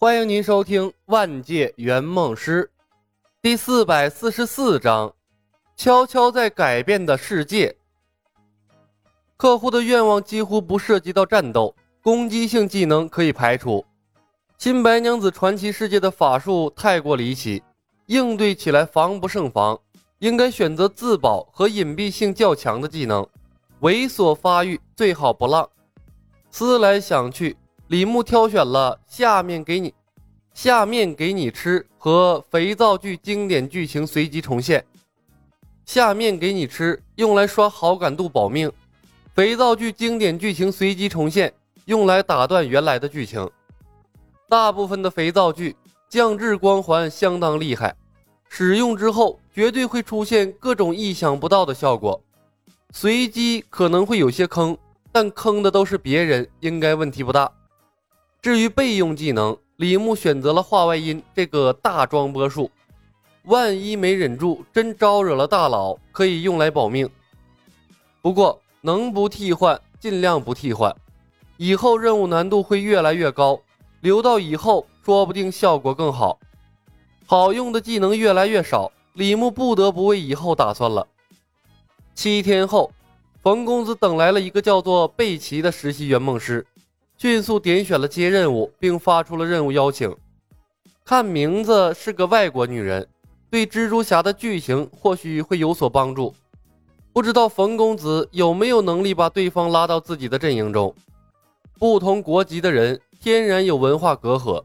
[0.00, 2.62] 欢迎您收听《万界圆梦师》
[3.42, 5.12] 第四百四十四章：
[5.74, 7.76] 悄悄在改变的世界。
[9.36, 13.84] 客户的愿望几乎不涉及到战斗，攻击性技能可以排除。
[14.56, 17.60] 新白娘子传奇世界的法术太过离奇，
[18.06, 19.76] 应对起来防不胜防，
[20.20, 23.26] 应该选择自保和隐蔽性较强的技能。
[23.80, 25.68] 猥琐发育最好不浪。
[26.52, 27.56] 思来想去。
[27.88, 29.94] 李牧挑选了下面给你，
[30.52, 34.84] 下面给你吃和肥皂剧经典剧情随机重现。
[35.86, 38.68] 下面给你吃，用来刷好感度保命；
[39.34, 41.50] 肥皂剧经典剧情随机重现，
[41.86, 43.48] 用来打断原来的剧情。
[44.50, 45.74] 大部分的肥皂剧
[46.10, 47.96] 降智光环相当厉害，
[48.50, 52.20] 使用之后绝对会出现各种意想不到的效果。
[52.92, 54.76] 随机可能会有些坑，
[55.10, 57.50] 但坑的都是别人，应该问题不大。
[58.40, 62.70] 至于备用技能，李牧选择了画外音这个大装波术，
[63.44, 67.08] 万一没忍住真招惹了大佬，可以用来保命。
[68.22, 70.94] 不过能不替换尽量不替换，
[71.56, 73.60] 以后任务难度会越来越高，
[74.00, 76.38] 留到以后说不定效果更好。
[77.26, 81.06] 好用的技能越来越少，李牧不得不为以后打算了。
[82.14, 82.92] 七天后，
[83.42, 86.64] 冯公子等来了一个叫做贝奇的实习圆梦师。
[87.18, 90.14] 迅速点选了接任务，并发出了任务邀请。
[91.04, 93.04] 看名字是个外国女人，
[93.50, 96.32] 对蜘蛛侠的剧情或许会有所帮助。
[97.12, 100.94] 不知道冯公子有没有能力把对方拉到自己的阵营中？
[101.76, 104.62] 不同国籍的人天然有文化隔阂，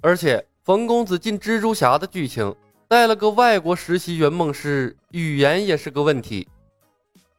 [0.00, 2.54] 而且冯公子进蜘蛛侠的剧情
[2.86, 6.46] 带了个外国实习圆梦师，语言也是个问题。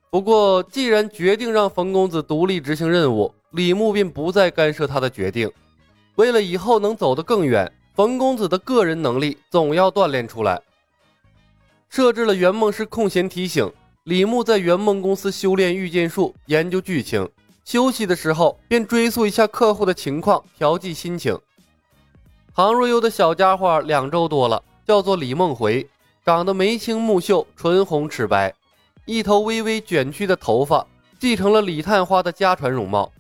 [0.09, 5.51] 不过既然决定让冯公子独立执行任务，李牧便不再干涉他的决定。
[6.15, 10.61] 为了以后能走得更远，冯公子的个人能力总要锻炼出来。
[11.89, 13.71] 设置了圆梦师空闲提醒，
[14.03, 17.27] 李牧在圆梦公司修炼御剑术，研究剧情。
[17.63, 21.37] 休息的时候便追溯一下客户的情况，调剂心情。
[22.55, 25.87] 唐若悠的小家伙两周多了，叫做李梦回，
[26.25, 28.53] 长得眉清目秀，唇红齿白，
[29.05, 30.87] 一头微微卷曲的头发，
[31.19, 33.11] 继承了李探花的家传容貌。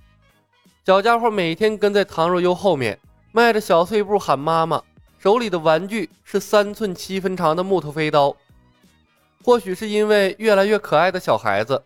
[0.87, 2.97] 小家伙每天跟在唐若悠后面，
[3.33, 4.81] 迈着小碎步喊妈妈，
[5.19, 8.33] 手里的玩具是三寸七分长的木头飞刀。
[9.43, 11.83] 或许是因为越来越可爱的小孩子，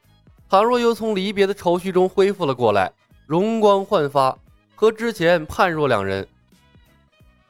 [0.47, 2.91] 唐若悠从离别的愁绪中恢复了过来，
[3.25, 4.37] 容光焕发，
[4.75, 6.27] 和之前判若两人。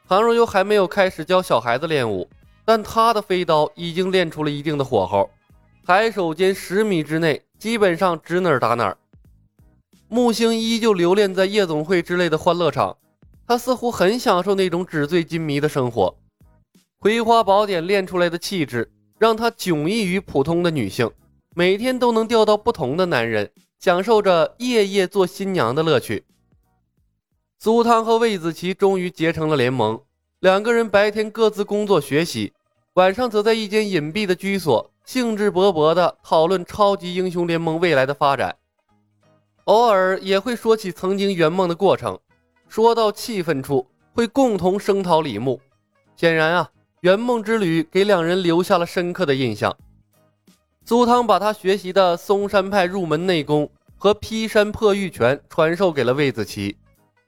[0.07, 2.29] 唐若悠还没有开始教小孩子练武，
[2.63, 5.29] 但他的飞刀已经练出了一定的火候，
[5.85, 8.95] 抬手间十米之内，基本上指哪儿打哪儿。
[10.13, 12.97] 木星依旧留恋在夜总会之类的欢乐场，
[13.47, 16.13] 他似乎很享受那种纸醉金迷的生活。
[16.99, 21.09] 葵花宝典练出来的气质，让他迥异于普通的女性，
[21.55, 23.49] 每天都能钓到不同的男人，
[23.79, 26.25] 享受着夜夜做新娘的乐趣。
[27.57, 29.97] 苏汤和魏子琪终于结成了联盟，
[30.41, 32.51] 两个人白天各自工作学习，
[32.95, 38.57] 晚上则在一间隐蔽的居所，兴致勃勃地讨论超级英雄联盟未来的发展。
[39.65, 42.19] 偶尔也会说起曾经圆梦的过程，
[42.67, 45.59] 说到气愤处会共同声讨李牧。
[46.15, 46.69] 显然啊，
[47.01, 49.75] 圆梦之旅给两人留下了深刻的印象。
[50.83, 56.75] 苏汤把他学习的嵩山派入门内功和劈山破玉拳传授给了魏子琪，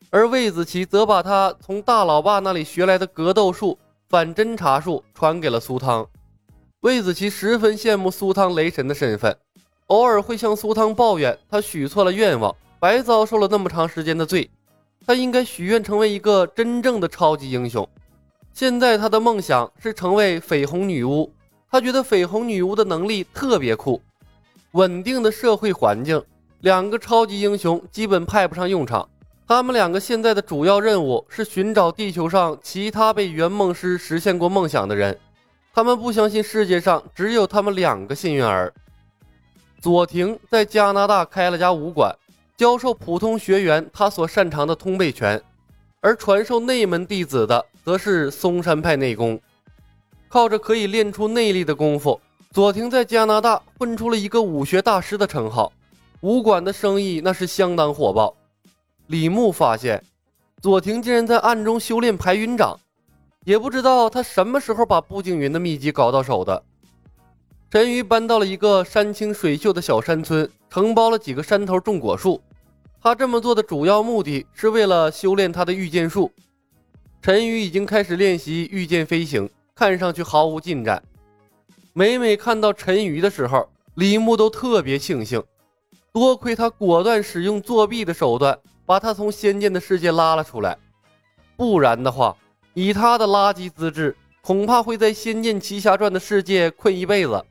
[0.09, 3.77] 而魏子琪则把他从大老爸那里学来的格斗术、
[4.09, 6.05] 反侦察术传给了苏汤。
[6.81, 9.37] 魏子琪十分羡慕苏汤雷神的身份。
[9.87, 14.49] 偶尔会向苏汤抱怨，他许错了愿望，白遭受了那么长时间的罪。
[15.05, 17.87] 他应该许愿成为一个真正的超级英雄。
[18.53, 21.31] 现在他的梦想是成为绯红女巫。
[21.69, 24.01] 他觉得绯红女巫的能力特别酷。
[24.73, 26.23] 稳定的社会环境，
[26.61, 29.09] 两个超级英雄基本派不上用场。
[29.47, 35.17] 他们两个现在的主要任务是寻找地球上其他被圆梦师实现过梦想的人。
[35.73, 38.71] 他们不相信世界上只有他们两个幸运儿。
[39.83, 42.15] 左庭在加拿大开了家武馆，
[42.55, 45.43] 教授普通学员他所擅长的通背拳，
[45.99, 49.37] 而传授内门弟子的则是嵩山派内功。
[50.29, 52.17] 靠着可以练出内力的功夫，
[52.51, 55.69] 左庭在加拿大混出了一个武学大师的称号，
[56.21, 58.33] 武馆的生意那是相当火爆。
[59.07, 60.01] 李牧发现，
[60.61, 62.79] 左庭竟然在暗中修炼排云掌，
[63.43, 66.63] 也不知道他什么时候把步惊云的秘籍搞到手的。
[67.73, 72.39] 陈鱼搬到了一个山清水秀的小山村，承包了几个山头种果树。
[73.01, 76.31] 他这么做的主要目的是为了修炼他的御剑术。
[77.19, 81.01] 陈鱼已经开始练习御剑飞行，看上去毫无进展。
[81.93, 85.43] 每每看到陈鱼的时候，李牧都特别庆幸，
[86.11, 88.55] 多亏他果断使用作弊的手段，
[88.85, 90.77] 把他从仙剑的世界拉了出来。
[91.57, 92.37] 不然的话，
[92.75, 97.43] 以他的垃圾资质，恐怕会在《仙剑奇侠传》的世界困一辈子。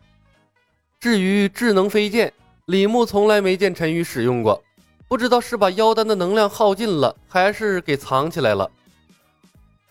[1.03, 2.33] 至于智能飞剑，
[2.67, 4.63] 李牧从来没见陈宇使用过，
[5.09, 8.71] 不知道是把妖丹的能量耗尽了，还是给藏起来了。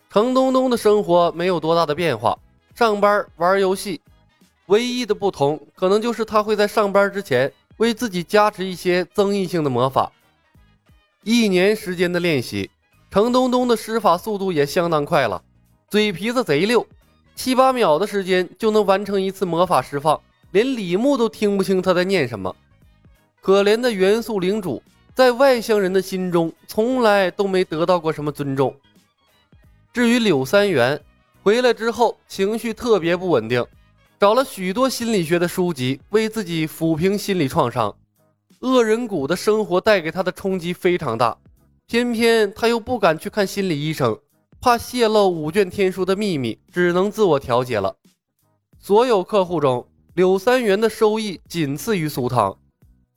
[0.09, 2.39] 程东东的生活没有多大的变化，
[2.73, 3.99] 上班玩游戏，
[4.67, 10.09] 唯一的不同可能就是他会在上班之前为自己加持一些增益性的魔法。
[11.25, 12.71] 一年时间的练习，
[13.09, 15.43] 程东东的施法速度也相当快了，
[15.89, 16.87] 嘴皮子贼溜，
[17.35, 20.17] 七八秒的时间就能完成一次魔法释放，
[20.51, 22.55] 连李牧都听不清他在念什么。
[23.41, 24.81] 可怜的元素领主，
[25.15, 28.75] 在外乡人的心中从来都没得到过什么尊重。
[29.93, 31.01] 至于柳三元
[31.43, 33.65] 回来之后，情绪特别不稳定，
[34.19, 37.93] 找了许多心理学的书籍，为自己抚平心理创伤。
[38.59, 41.35] 恶人谷的生活带给他的冲击非常大，
[41.87, 44.17] 偏偏他又不敢去看心理医生，
[44.61, 47.95] 怕泄露五卷天书的秘密，只能自我调节了。
[48.77, 52.57] 所有客户中，柳三元的收益仅次于苏唐，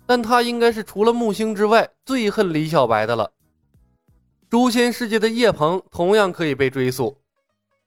[0.06, 3.32] 但他应该是除了木星之外最恨李小白的了。
[4.49, 7.19] 诛仙世界的叶鹏同样可以被追溯。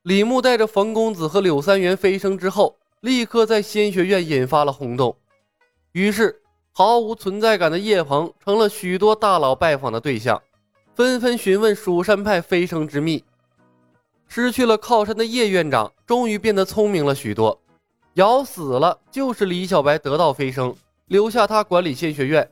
[0.03, 5.15] 李牧带着冯公子和柳三元飞升之后，立刻在仙学院引发了轰动。
[5.93, 6.41] 于是，
[6.73, 10.41] 毫无存在感的叶鹏成了许多大佬拜访的对象，
[10.95, 13.23] 纷纷询问蜀山派飞升之秘。
[14.27, 17.57] 失去了靠山的叶院长终于变得聪明了许多。
[18.17, 20.75] 咬死了就是李小白得道飞升，
[21.05, 22.49] 留下他管理仙学院。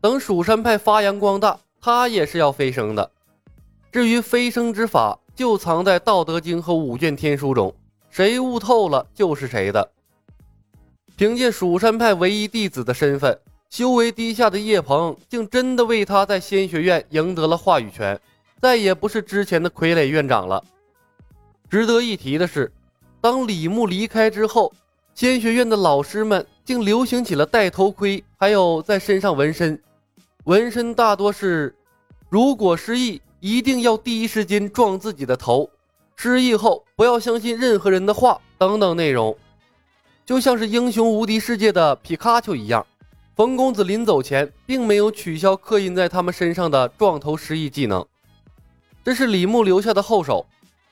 [0.00, 3.10] 等蜀山派发扬光大，他也是要飞升的。
[3.92, 7.74] 至于飞升之法，就藏在《道德经》和五卷天书中，
[8.08, 9.86] 谁悟透了就是谁的。
[11.16, 13.38] 凭借蜀山派唯一弟子的身份，
[13.68, 18.18] 修为低下的叶鹏，竟真的为他在仙学院赢得了话语权，
[18.58, 20.64] 再也不是之前的傀儡院长了。
[21.68, 22.72] 值得一提的是，
[23.30, 24.72] 当李牧离开之后，
[25.14, 29.78] 仙学院的老师们竟流行起了戴头盔，还有在身上纹身，
[30.44, 31.76] 纹身大多是
[32.30, 33.20] “如果失忆”。
[33.40, 35.68] 一定要第一时间撞自己的头，
[36.16, 39.36] 失忆后不要相信任何人的话等等内容，
[40.24, 42.86] 就像是英雄无敌世界的皮卡丘一样。
[43.36, 48.06] 冯公子临走前并没有取消刻印在他们身上的撞头失忆技能，
[49.04, 50.46] 这是李牧留下的后手。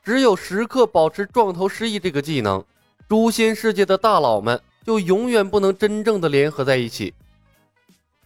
[0.07, 2.65] 只有时刻保持撞头失忆这个技能，
[3.09, 7.13] 诛仙世界的大佬们就永远不能真正的联合在一起。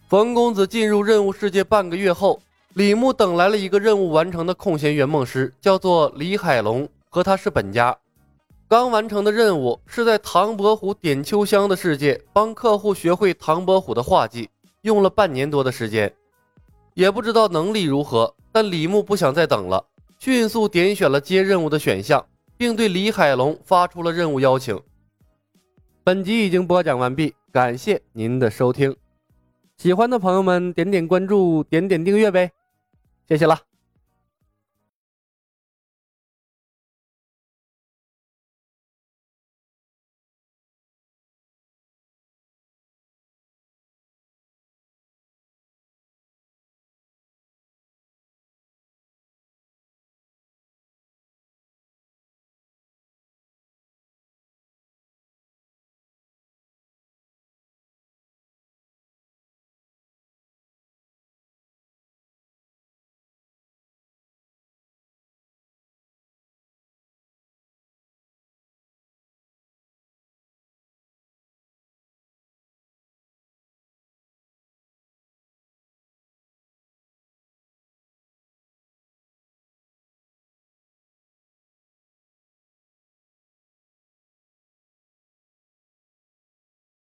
[0.07, 2.39] 冯公子进入任务世界半个月后。
[2.75, 7.97] 李牧等来了一个任务完成的空闲圆梦师，叫做李海龙，和他是本家。
[8.69, 14.49] 刚完成的任务是在唐伯虎点秋香的世界帮客户学会唐伯虎的画技，
[14.83, 16.13] 用了半年多的时间，
[16.93, 18.33] 也不知道能力如何。
[18.53, 19.83] 但李牧不想再等了，
[20.21, 22.23] 迅速点选了接任务的选项，
[22.55, 24.79] 并对李海龙发出了任务邀请。
[26.03, 28.95] 本集已经播讲完毕，感谢您的收听。
[29.77, 32.51] 喜欢的朋友们点点关注，点点订阅呗。
[33.27, 33.70] 谢谢了。